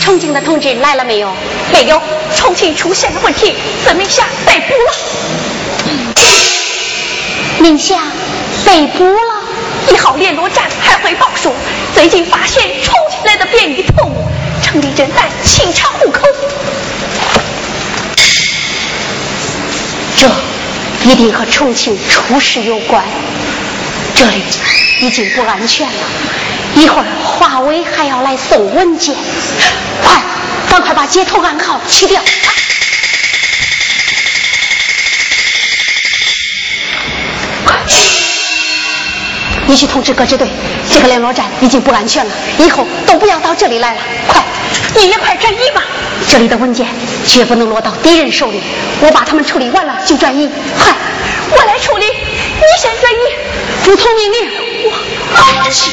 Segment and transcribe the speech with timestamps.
[0.00, 1.34] 重庆的同志来了没有？
[1.72, 2.00] 没有，
[2.36, 3.54] 重庆出现了问题，
[3.84, 4.92] 孙明霞被捕了。
[7.58, 8.00] 明霞
[8.64, 9.42] 被捕了。
[9.90, 11.52] 一号联络站还汇报说，
[11.94, 12.94] 最近发现重
[13.26, 14.14] 来的便衣特务，
[14.62, 16.22] 城里正在清查户口。
[20.16, 20.30] 这
[21.04, 23.04] 一定和重庆出事有关。
[24.14, 24.42] 这里
[25.00, 25.92] 已经不安全了，
[26.74, 29.14] 一会儿华为还要来送文件。
[30.02, 30.22] 快，
[30.70, 32.22] 赶快把接头暗号去掉。
[39.66, 40.48] 你去通知各支队，
[40.90, 44.00] 这个联络站已经不安全了，以后都不要到这里来了。
[44.28, 44.42] 快，
[44.94, 45.82] 你也快转移吧。
[46.28, 46.86] 这里的文件
[47.26, 48.60] 绝不能落到敌人手里，
[49.00, 50.48] 我把他们处理完了就转移。
[50.78, 50.94] 快，
[51.50, 53.16] 我来处理，你先转移。
[53.84, 54.50] 服从命令。
[54.84, 54.90] 我
[55.34, 55.90] 快去！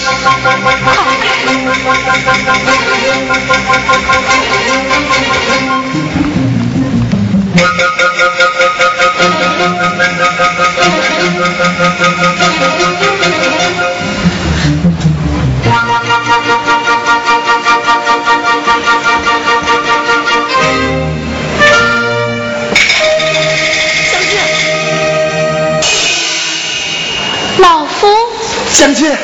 [28.83, 29.17] 江姐，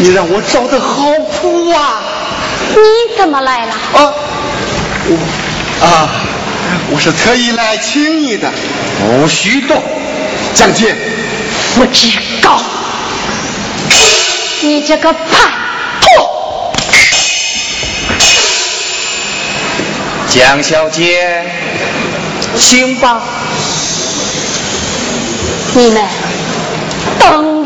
[0.00, 2.02] 你让我找的好苦啊！
[2.70, 3.72] 你怎么来了？
[3.72, 4.12] 啊，
[5.06, 6.08] 我啊，
[6.90, 8.50] 我是特意来请你的。
[8.98, 9.80] 不许动，
[10.56, 10.92] 将军！
[11.78, 12.08] 我知
[12.42, 12.60] 告，
[14.62, 15.52] 你这个叛
[16.00, 16.08] 徒！
[20.30, 21.44] 江小姐，
[22.58, 23.22] 请吧。
[25.74, 26.02] 你们
[27.20, 27.59] 等。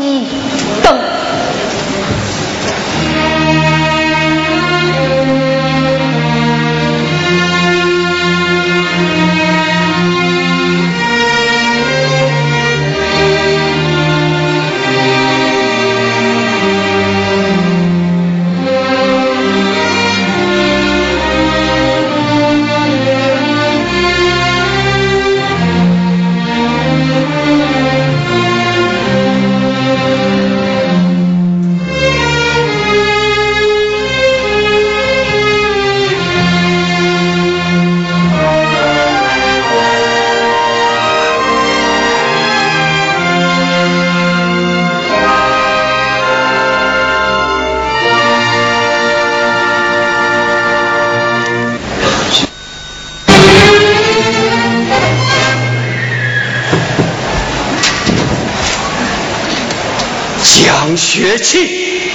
[60.95, 62.09] 江雪琪，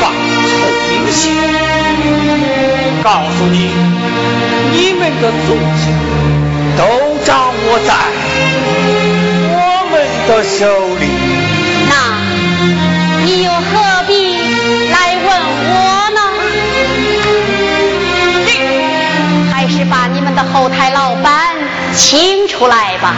[0.00, 0.56] 放臭
[0.88, 1.34] 明星！
[3.02, 3.72] 告诉你，
[4.70, 5.90] 你们的足迹
[6.78, 6.84] 都
[7.24, 7.92] 掌握在
[9.50, 9.52] 我
[9.90, 11.02] 们的手里。
[11.88, 11.92] 那
[13.24, 14.12] 你又何必
[14.92, 15.26] 来问
[15.66, 15.74] 我
[16.14, 16.20] 呢？
[18.46, 18.48] 你
[19.52, 21.56] 还是把你们的后台老板
[21.96, 23.16] 请出来吧。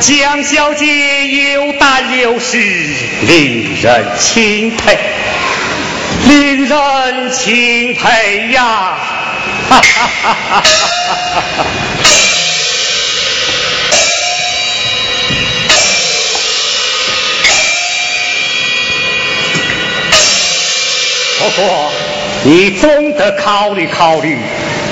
[0.00, 2.58] 江小姐有胆有识，
[3.26, 4.98] 令人钦佩，
[6.28, 8.98] 令人钦佩呀！
[9.70, 10.62] 哈哈哈哈
[11.34, 11.64] 哈哈！
[21.38, 21.90] 不过，
[22.44, 24.36] 你总得考虑考虑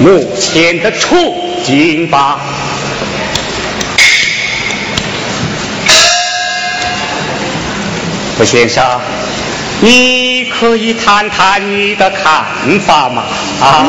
[0.01, 2.41] 目前的处境吧。
[8.37, 8.83] 胡先生，
[9.81, 12.45] 你可以谈谈你的看
[12.81, 13.23] 法吗？
[13.61, 13.87] 啊？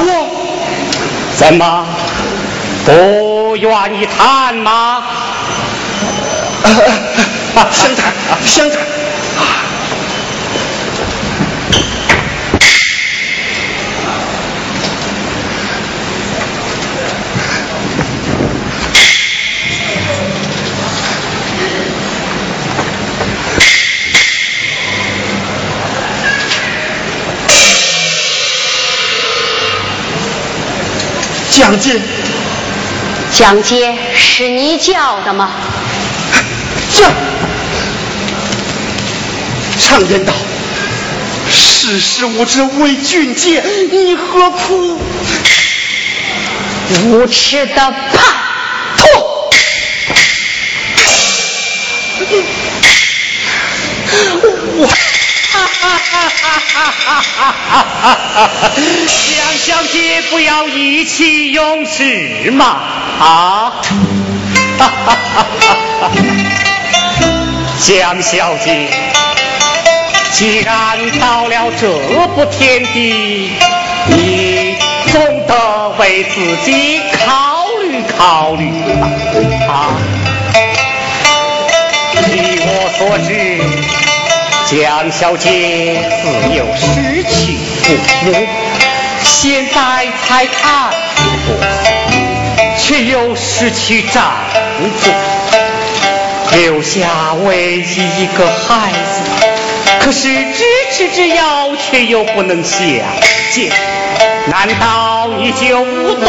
[1.36, 1.86] 怎么
[2.86, 5.04] 不愿意谈吗？
[7.72, 8.14] 想谈，
[8.46, 8.80] 想谈。
[31.56, 32.02] 江姐，
[33.34, 35.52] 江姐是你叫的吗？
[36.94, 37.10] 叫。
[39.80, 40.34] 常言道，
[41.50, 45.00] 识时务者为俊杰，你何苦
[47.06, 47.94] 无耻的叛
[48.98, 49.08] 徒！
[54.78, 54.88] 我，
[55.54, 56.02] 哈哈
[57.06, 57.24] 哈！
[58.76, 62.66] 江小姐不要意气用事嘛
[63.20, 63.74] 啊！
[67.82, 68.90] 江小姐，
[70.34, 71.88] 既然到了这
[72.36, 73.52] 步田地，
[74.08, 74.76] 你
[75.12, 78.70] 总得为自己考虑考虑
[79.00, 79.10] 吧
[79.70, 79.98] 啊！
[82.32, 83.32] 据我所知，
[84.68, 86.28] 江小姐自
[86.58, 87.94] 幼失去父
[88.26, 88.34] 母，
[89.24, 91.86] 现在才二十多岁，
[92.80, 94.24] 却又失去丈
[95.00, 95.12] 夫，
[96.58, 99.22] 留下唯一一个孩子。
[100.00, 102.80] 可是咫尺之遥，却又不能相
[103.52, 103.72] 见，
[104.48, 106.28] 难道你就无动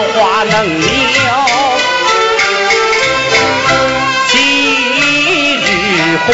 [0.00, 0.80] 花能了。
[4.28, 4.34] 几
[5.56, 6.28] 日红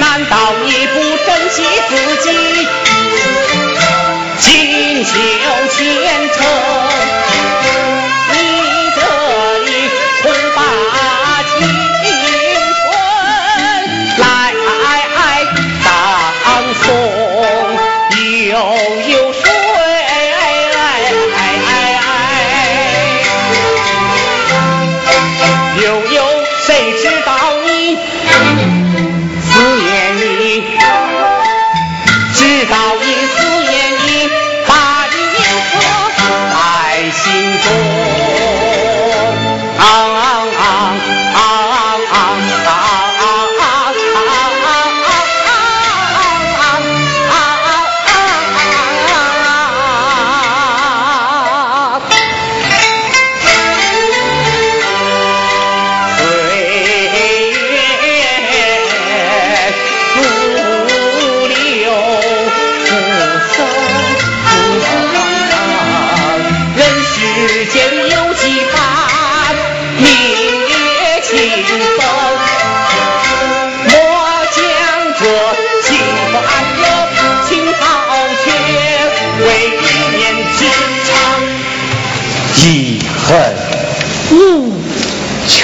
[0.00, 0.34] 难道
[0.64, 0.94] 你不
[1.26, 1.56] 珍惜
[1.88, 1.90] 自
[2.22, 2.26] 己？
[4.38, 5.10] 锦绣
[5.70, 5.80] 前
[6.32, 6.36] 程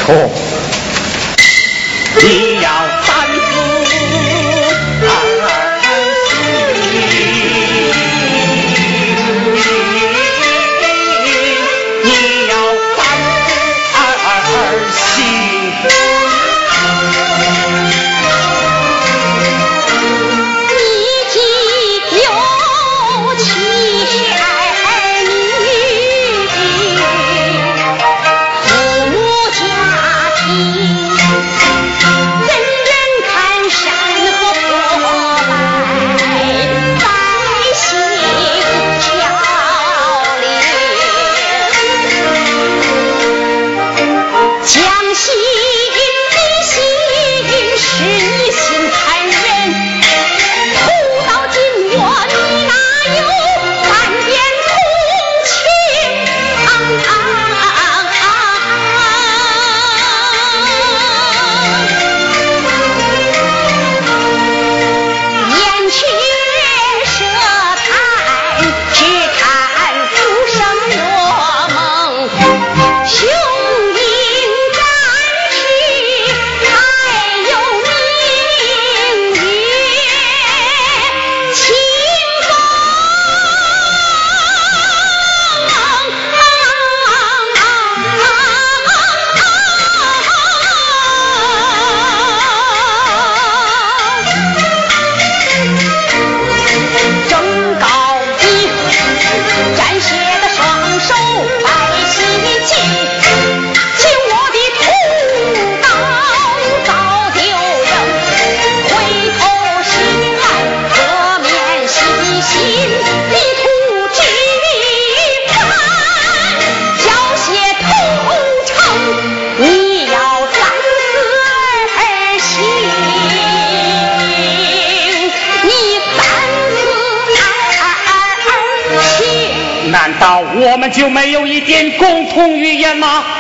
[0.08, 0.47] 人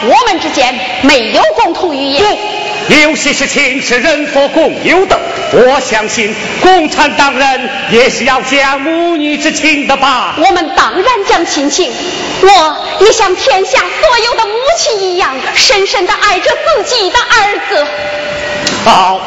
[0.02, 2.22] 我们之间没有共同语言。
[2.88, 5.18] 不，有些事情是人所共有的。
[5.50, 10.34] 我相信共产党人也是要讲母女之情的吧？
[10.36, 11.90] 我们当然讲亲情，
[12.42, 17.86] 我也像天下所有的母亲一样，深深的爱着自己的儿子。
[18.84, 19.20] 好，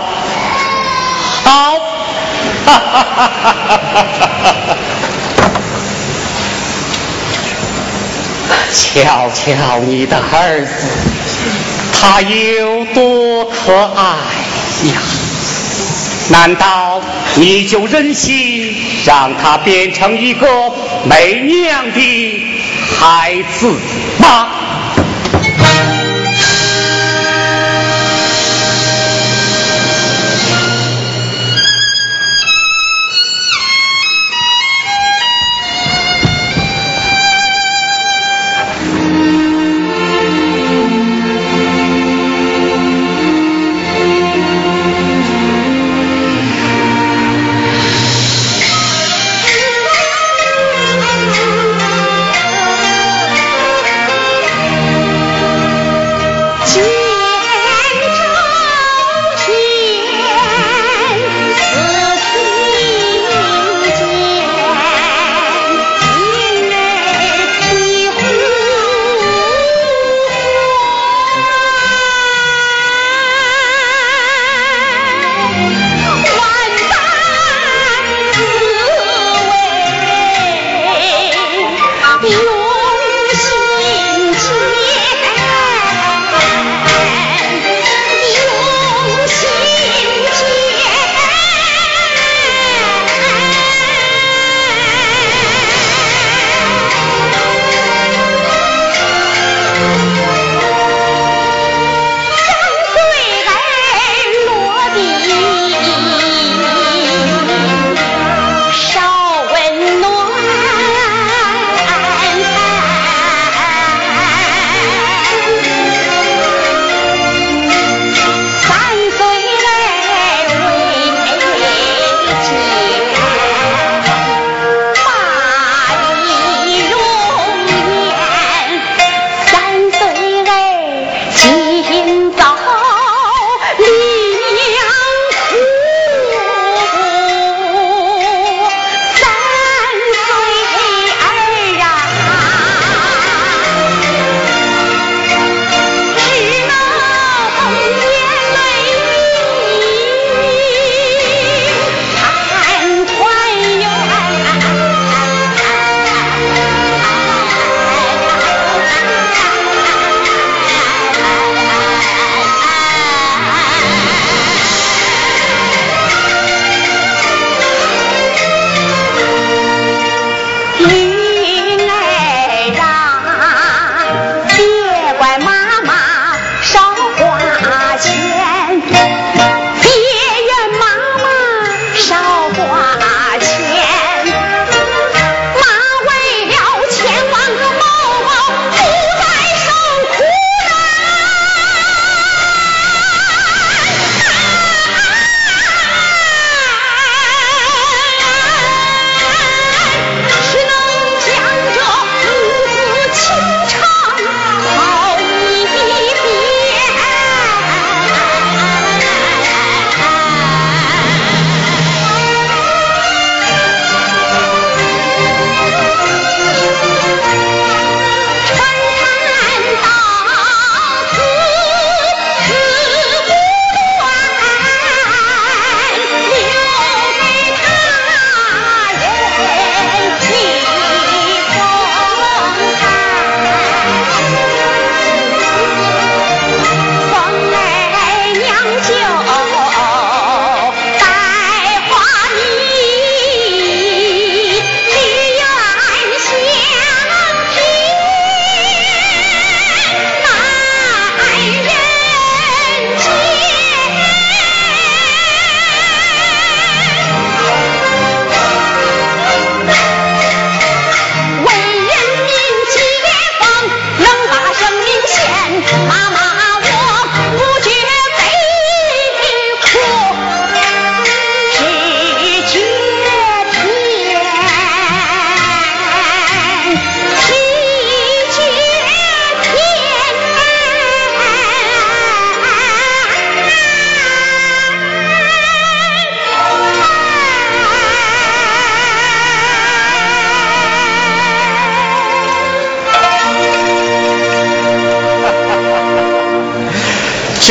[1.44, 1.80] 好，
[2.66, 3.66] 哈哈哈哈哈
[4.44, 4.78] 哈！
[8.74, 10.72] 瞧瞧你的儿子，
[11.94, 14.04] 他有多可爱
[14.88, 15.02] 呀！
[16.30, 17.02] 难道
[17.36, 18.74] 你就忍心
[19.06, 20.48] 让他变成一个
[21.04, 22.46] 没娘的
[22.98, 23.68] 孩子
[24.18, 24.48] 吗？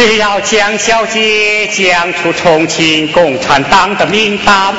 [0.02, 4.74] 只要江小姐讲出重庆共产党的名单，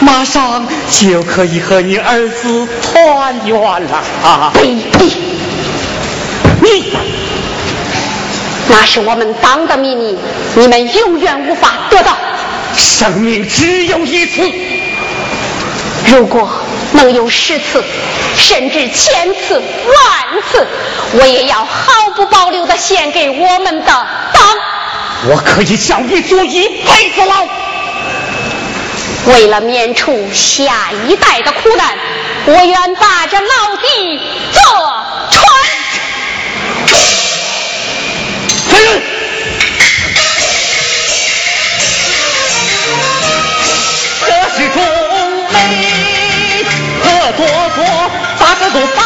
[0.00, 4.52] 马上就可以和你儿子团圆了啊！
[4.52, 5.06] 呸呸！
[6.60, 6.92] 你
[8.68, 10.18] 那是我们党的秘密，
[10.54, 12.14] 你们永远无法得到。
[12.76, 14.42] 生命只有一次，
[16.04, 16.50] 如果
[16.92, 17.82] 能有十次，
[18.36, 20.66] 甚至千次、万次，
[21.18, 24.42] 我也要毫不保留的献给我们的党。
[25.28, 27.46] 我可以向你坐一辈子牢。
[29.26, 31.98] 为了免除下一代的苦难，
[32.46, 34.18] 我愿把这牢底
[34.52, 34.62] 坐
[35.30, 35.44] 穿。
[44.26, 44.82] 这是中
[45.52, 45.54] 美
[47.02, 49.00] 和多多八个都白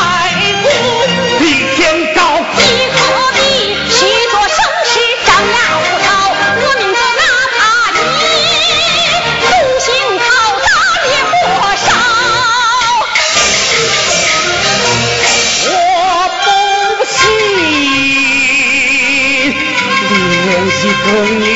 [20.92, 21.53] con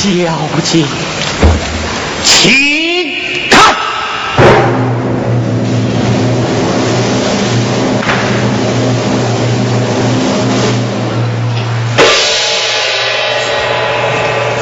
[0.00, 0.06] 小
[0.62, 0.84] 姐，
[2.24, 2.52] 请
[3.50, 3.74] 看。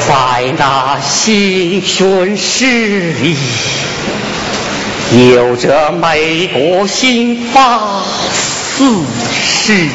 [0.07, 2.65] 在那新宣室
[3.13, 3.37] 里，
[5.35, 8.01] 有着美国刑法
[8.33, 9.87] 四十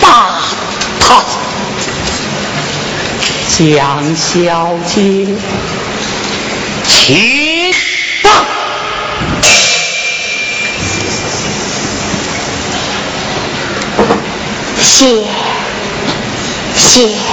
[0.00, 0.40] 八
[1.00, 1.24] 条。
[3.56, 5.26] 江小姐，
[6.88, 7.72] 请
[8.22, 8.32] 放。
[14.82, 15.24] 谢
[16.76, 17.23] 谢。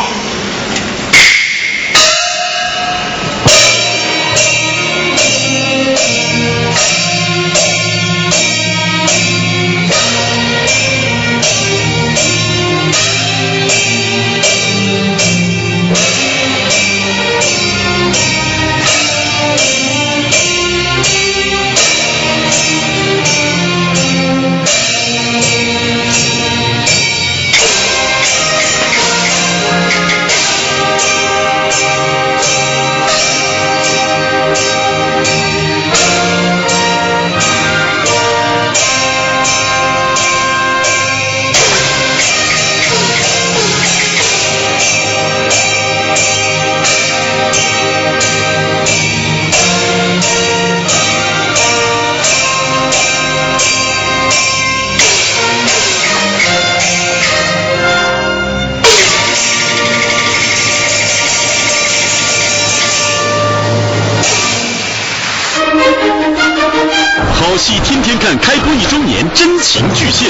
[67.79, 70.27] 天天看开播一周年真情巨献，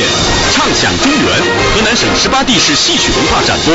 [0.54, 1.26] 畅享中原，
[1.74, 3.74] 河南省十八地市戏曲文化展播。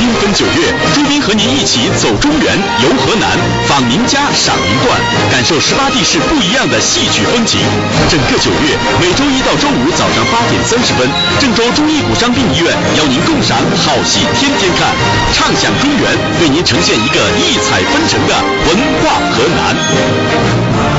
[0.00, 3.36] 缤纷九月，朱斌和您一起走中原，游河南，
[3.68, 4.98] 访名家，赏名段，
[5.30, 7.60] 感受十八地市不一样的戏曲风情。
[8.08, 14.94] 整个九月，每周一到周五早上八点三十分，郑州中医骨伤病医院邀您共赏好戏天天看，
[15.34, 16.08] 畅享中原，
[16.40, 18.34] 为您呈现一个异彩纷呈的
[18.68, 20.91] 文化河南。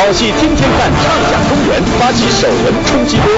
[0.00, 3.28] 好戏天天看，畅享中原，发起首轮冲击波，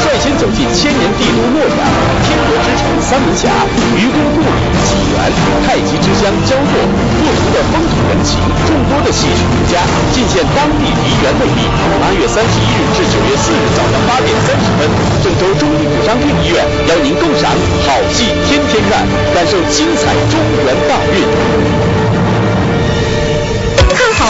[0.00, 1.80] 率先走进千年帝都洛阳，
[2.24, 3.52] 天国之城三门峡，
[4.00, 5.20] 愚公故里济源，
[5.68, 6.72] 太极之乡焦作，
[7.20, 9.84] 不同的风土人情，众多的戏曲名家，
[10.16, 11.68] 尽显当地梨园魅力。
[12.00, 14.88] 八月三十一日至九月四日早上八点三十分，
[15.20, 17.52] 郑州中医府商店医院邀您共赏
[17.84, 19.04] 好戏天天看，
[19.36, 21.95] 感受精彩中原大运。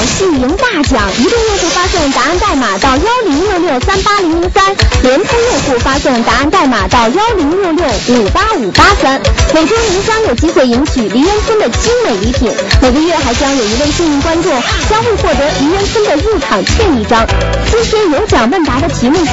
[0.07, 4.65] 好戏赢大奖，移动用户发送答案代码到幺零六六三八零零三，
[5.03, 9.21] 联通用户发送答案代码到幺零六六五八五八三。
[9.53, 14.53] 每周您将有机会赢取梨园村的精美礼品，每个月还将有一位幸运观众
[14.89, 17.27] 将会获得梨园村的入场券一张。
[17.69, 19.33] 今天有奖问答的题目是：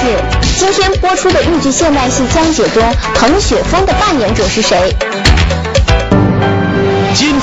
[0.57, 2.83] 今天播出的豫剧现代戏江姐中，
[3.13, 4.91] 滕雪峰的扮演者是谁？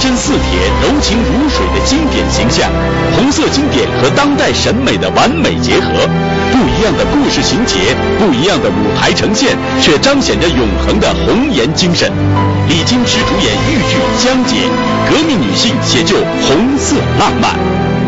[0.00, 0.40] 真似铁、
[0.82, 2.70] 柔情如水的经典形象，
[3.14, 6.08] 红色经典和当代审美的完美结合，
[6.50, 12.10] 不一样的故事情节，不一样的舞台呈现，却彰显着永恒的红颜精神。
[12.66, 14.56] 李金池主演豫剧《江姐》，
[15.12, 17.99] 革命女性写就红色浪漫。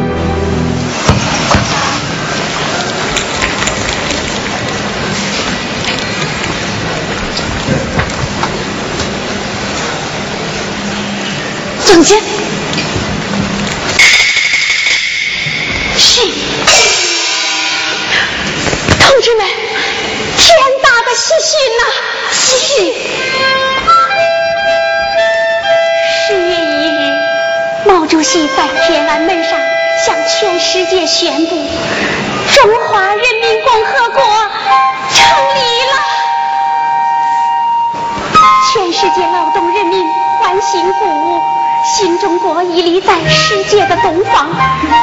[11.93, 12.19] 总监，
[15.99, 16.23] 是
[18.99, 19.47] 同志们，
[20.39, 21.83] 天大的喜讯呐！
[22.33, 22.95] 喜讯！
[26.27, 26.97] 十月一日，
[27.85, 29.61] 毛主席在天安门上
[30.07, 31.55] 向全世界宣布，
[32.55, 34.25] 中华人民共和国
[35.13, 35.21] 成
[35.55, 35.93] 立了。
[38.73, 40.03] 全世界劳动人民
[40.41, 41.32] 欢欣鼓舞。
[41.85, 44.47] 新中国屹立在世界的东方，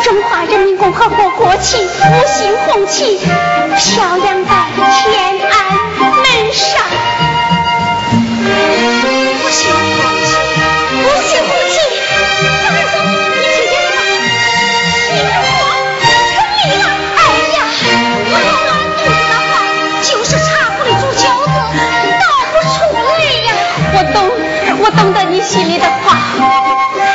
[0.03, 4.51] 中华人民共和国国旗五星红旗飘扬在
[5.01, 6.81] 天安门上。
[8.45, 10.18] 五星
[24.89, 27.08] 我懂得你心里的话。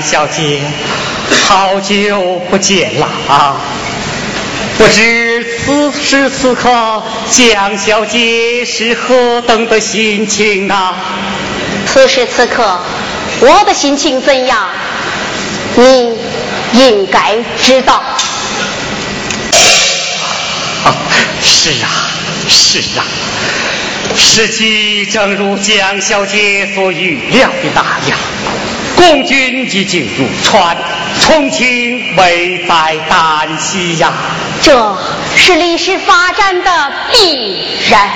[0.00, 0.62] 江小姐，
[1.46, 3.60] 好久不见了啊！
[4.78, 10.94] 不知此时此刻，江小姐是何等的心情啊？
[11.86, 12.80] 此时此刻，
[13.40, 14.70] 我的心情怎样？
[15.74, 16.16] 你
[16.72, 18.02] 应该知道。
[21.42, 21.88] 是啊，
[22.48, 23.04] 是啊。
[24.16, 28.18] 实际正如江小姐所预料的那样，
[29.00, 30.76] 共军已经入川，
[31.22, 34.12] 重庆危在旦夕呀！
[34.60, 34.98] 这
[35.38, 38.10] 是历史发展的必然。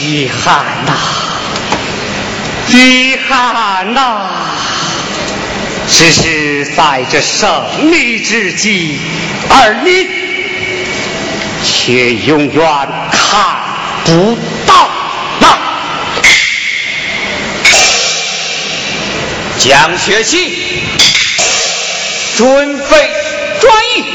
[0.00, 0.92] 遗憾呐，
[2.68, 4.30] 遗憾呐！
[5.90, 9.00] 只是在这胜利之际，
[9.50, 10.28] 而你。
[11.64, 13.56] 却永远看
[14.04, 14.88] 不到
[15.40, 15.48] 那
[19.58, 20.38] 蒋学习
[22.36, 23.10] 准备
[23.60, 24.07] 转移。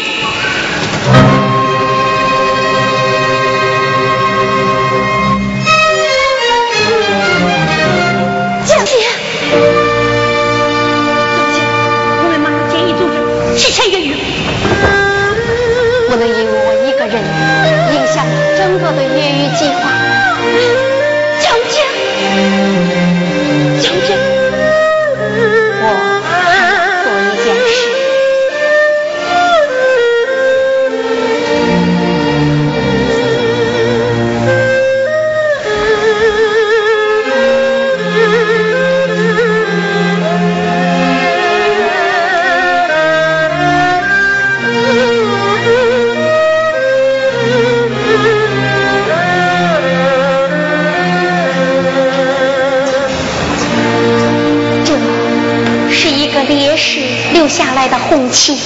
[57.98, 58.58] 红旗，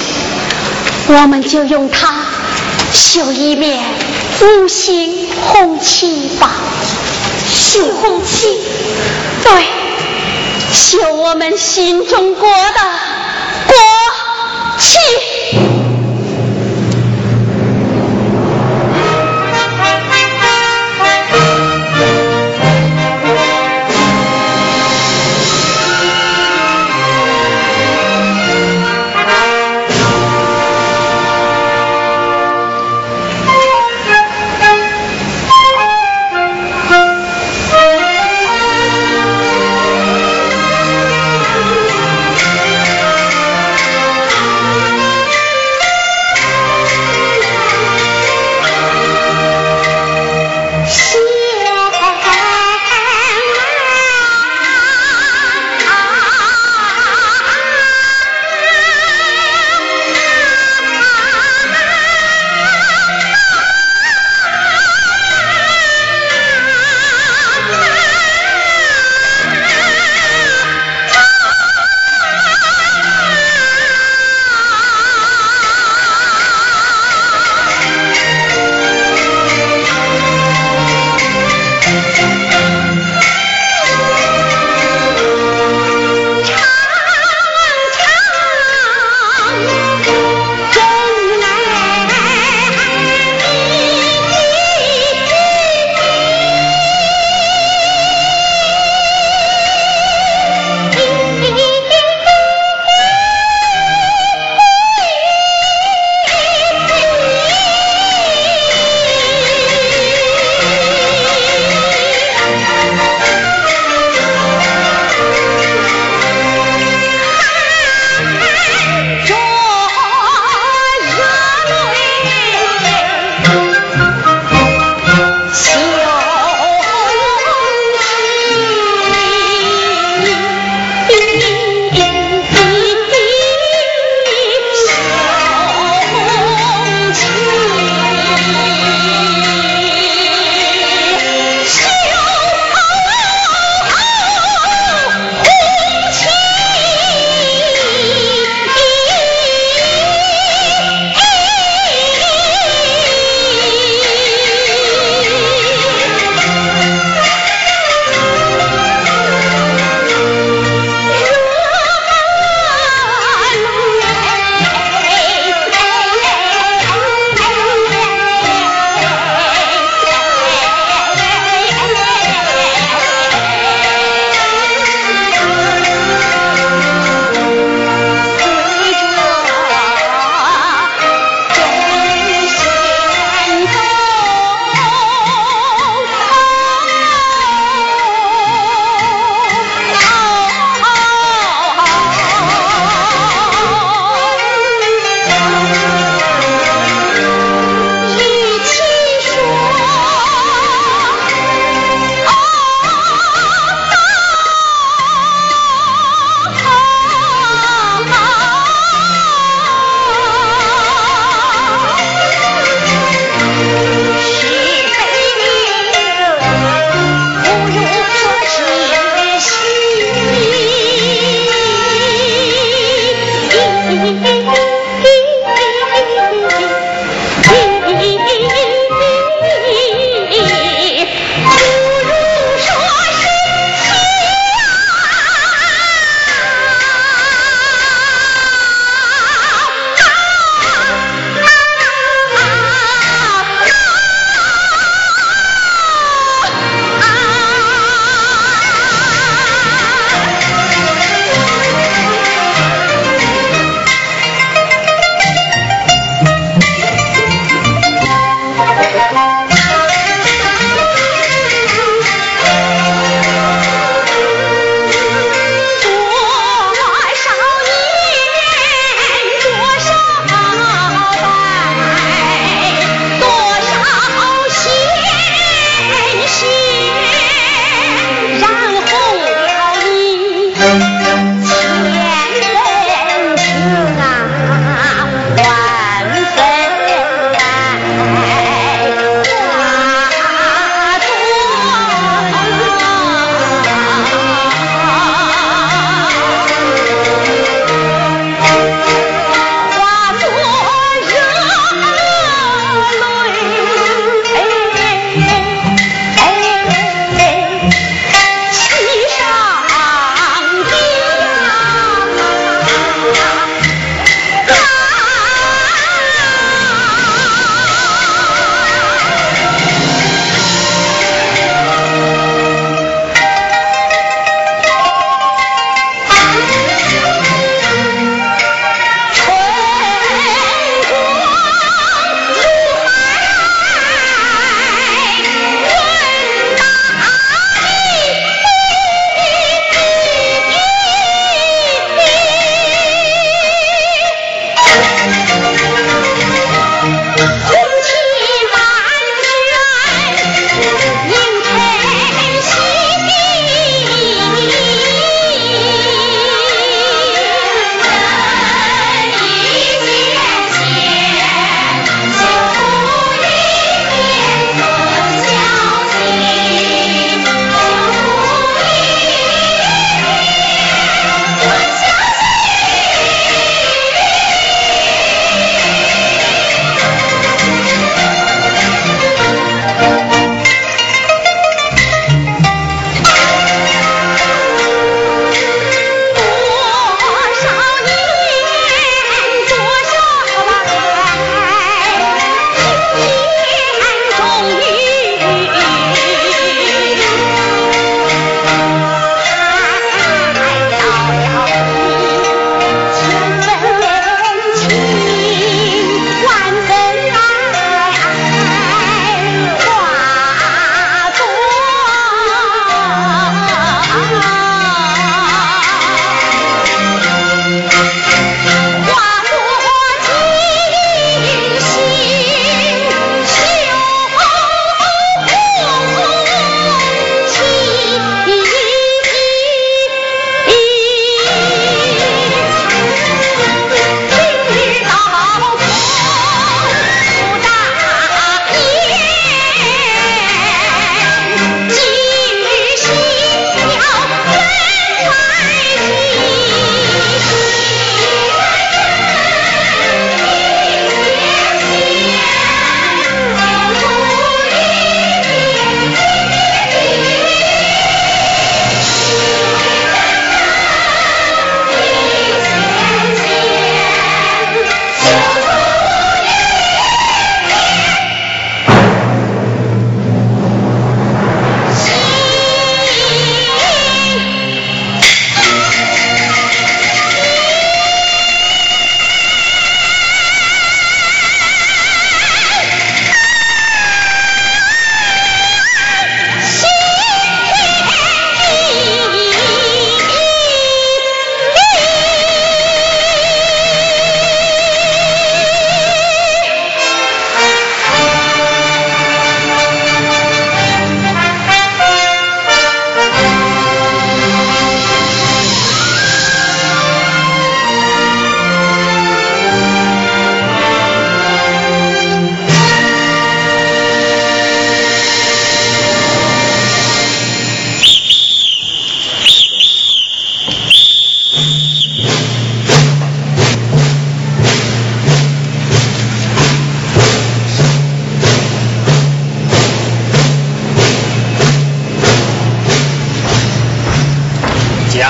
[1.07, 2.25] 我们就用它
[2.93, 3.83] 绣一面
[4.41, 6.51] 五星红旗吧。
[7.53, 8.57] 绣红旗，
[9.43, 9.67] 对，
[10.73, 12.79] 绣我们新中国的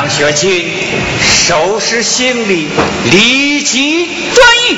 [0.07, 0.73] 蒋学清
[1.21, 2.69] 收拾行李，
[3.11, 4.77] 立即转移。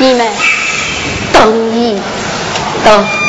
[0.00, 0.32] 你们
[1.32, 1.96] 等一
[2.84, 3.19] 等。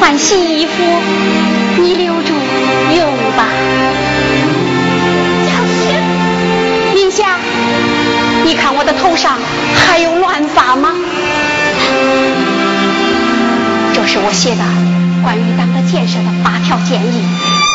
[0.00, 0.72] 换洗衣服，
[1.76, 2.32] 你留住
[2.96, 3.46] 用吧。
[5.46, 5.94] 小姐，
[6.94, 7.38] 明霞，
[8.42, 9.38] 你看我的头上
[9.76, 10.94] 还有乱发吗？
[13.92, 14.64] 这是我写的
[15.22, 17.22] 关于党的建设的八条建议。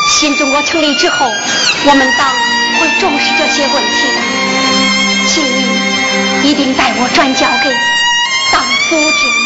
[0.08, 1.26] 新中国成立之后，
[1.86, 2.28] 我们党
[2.80, 4.20] 会重视这些问题的，
[5.28, 5.44] 请
[6.42, 7.70] 你一定代我转交给
[8.52, 9.45] 党组织。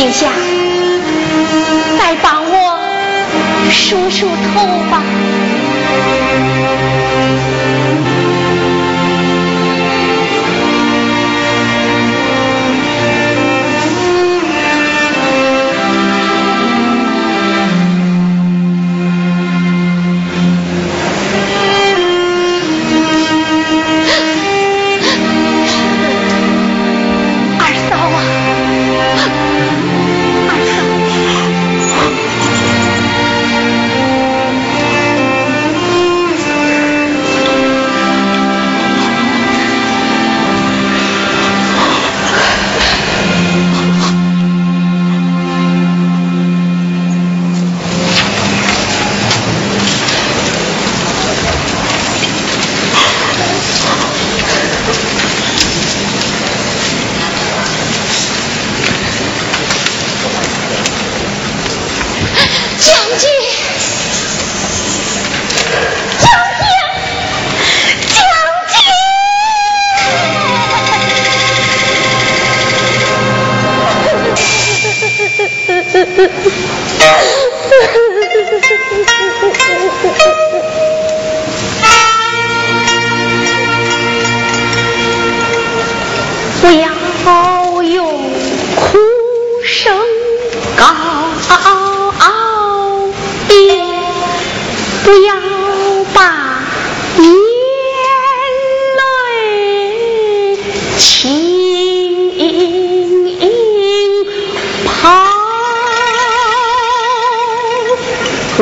[0.00, 0.32] 殿下，
[1.98, 5.02] 再帮我梳梳头吧。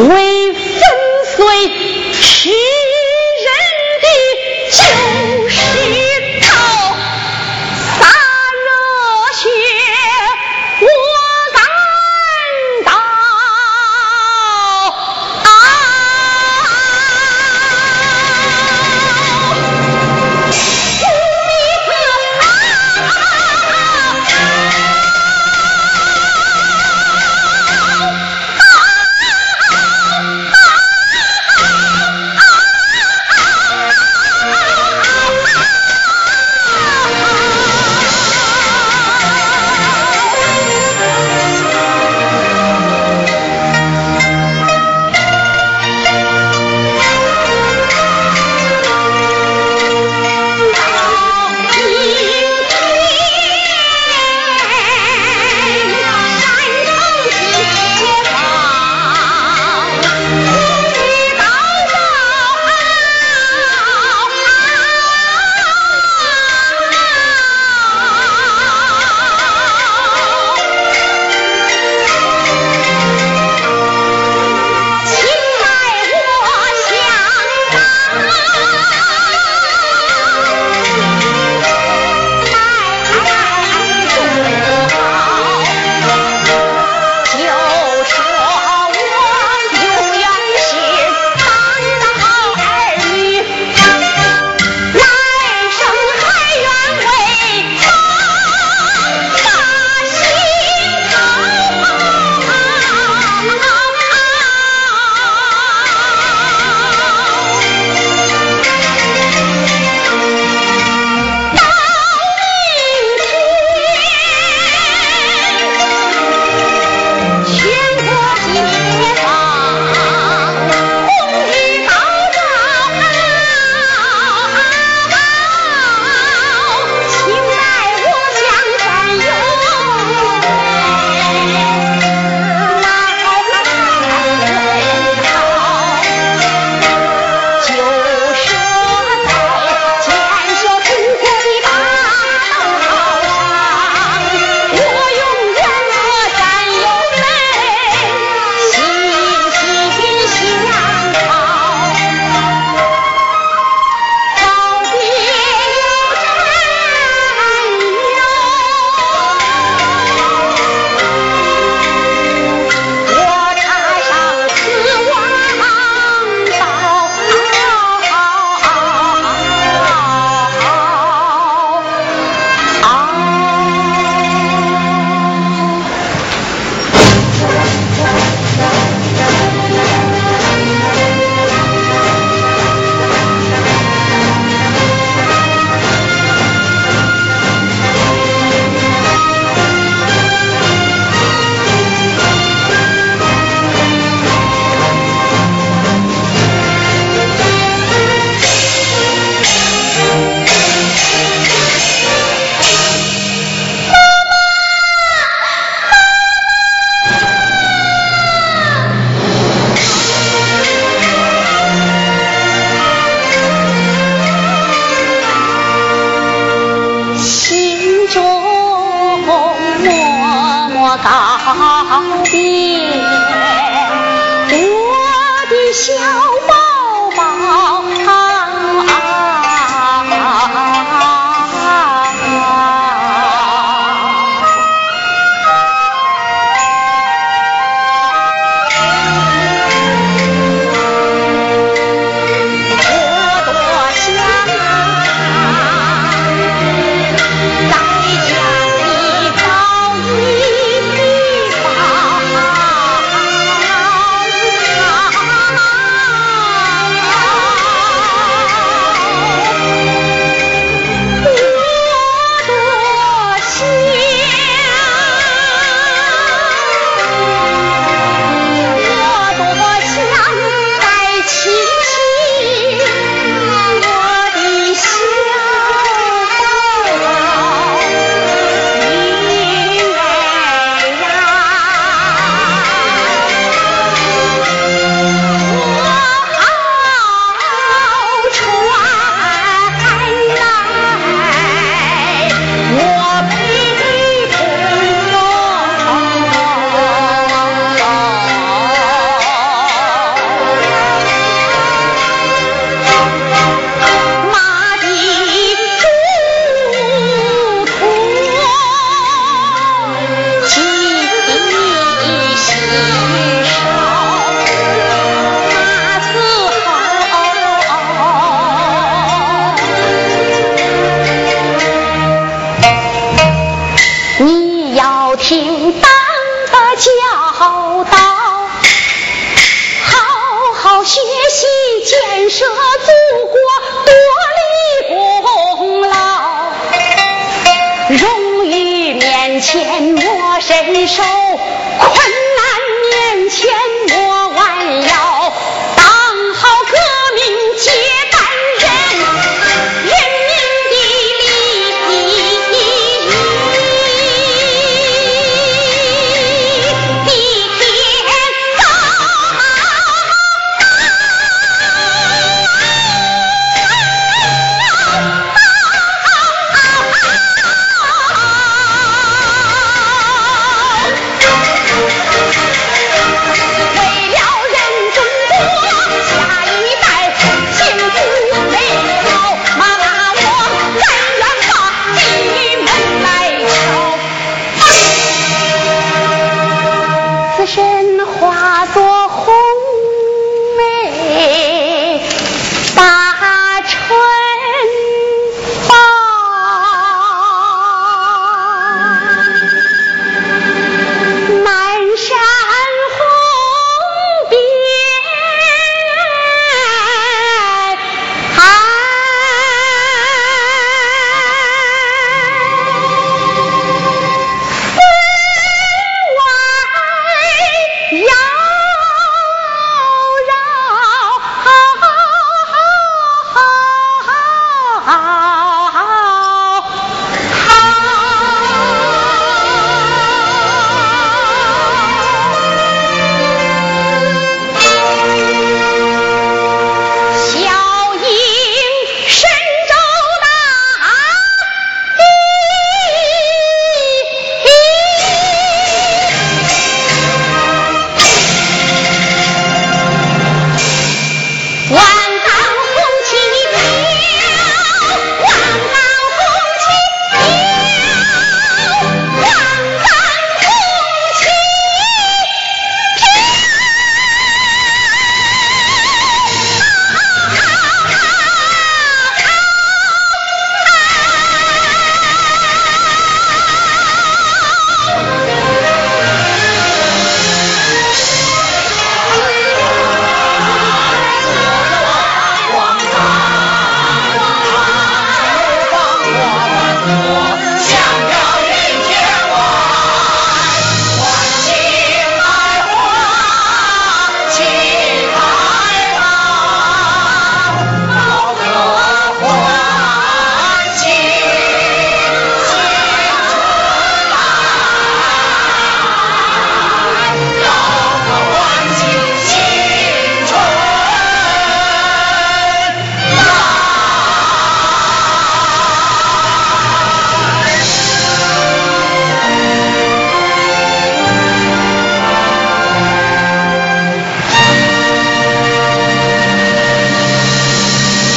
[0.07, 0.28] way